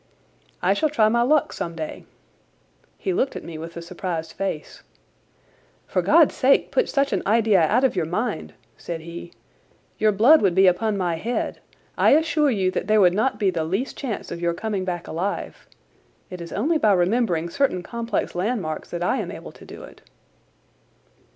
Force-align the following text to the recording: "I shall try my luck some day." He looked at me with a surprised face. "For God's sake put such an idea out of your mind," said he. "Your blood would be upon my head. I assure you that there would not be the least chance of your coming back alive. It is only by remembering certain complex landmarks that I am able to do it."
"I 0.63 0.73
shall 0.73 0.89
try 0.89 1.09
my 1.09 1.21
luck 1.21 1.53
some 1.53 1.75
day." 1.75 2.05
He 2.97 3.13
looked 3.13 3.35
at 3.35 3.43
me 3.43 3.59
with 3.59 3.77
a 3.77 3.83
surprised 3.83 4.31
face. 4.31 4.81
"For 5.85 6.01
God's 6.01 6.33
sake 6.33 6.71
put 6.71 6.89
such 6.89 7.13
an 7.13 7.21
idea 7.27 7.61
out 7.61 7.83
of 7.83 7.95
your 7.95 8.07
mind," 8.07 8.55
said 8.77 9.01
he. 9.01 9.31
"Your 9.99 10.11
blood 10.11 10.41
would 10.41 10.55
be 10.55 10.65
upon 10.65 10.97
my 10.97 11.17
head. 11.17 11.59
I 11.99 12.15
assure 12.15 12.49
you 12.49 12.71
that 12.71 12.87
there 12.87 12.99
would 12.99 13.13
not 13.13 13.37
be 13.39 13.51
the 13.51 13.63
least 13.63 13.95
chance 13.95 14.31
of 14.31 14.41
your 14.41 14.55
coming 14.55 14.85
back 14.85 15.07
alive. 15.07 15.67
It 16.31 16.41
is 16.41 16.51
only 16.51 16.79
by 16.79 16.93
remembering 16.93 17.51
certain 17.51 17.83
complex 17.83 18.33
landmarks 18.33 18.89
that 18.89 19.03
I 19.03 19.17
am 19.17 19.29
able 19.29 19.51
to 19.51 19.65
do 19.65 19.83
it." 19.83 20.01